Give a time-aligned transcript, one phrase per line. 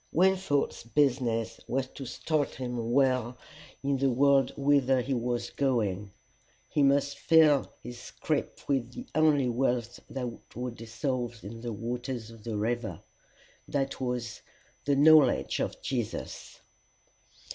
[0.11, 3.37] Wingfold's business was to start him well
[3.83, 6.09] in the world whither he was going.
[6.67, 11.71] He must fill his scrip with the only wealth that would not dissolve in the
[11.71, 13.03] waters of the river
[13.67, 14.41] that was,
[14.85, 16.61] the knowledge of Jesus.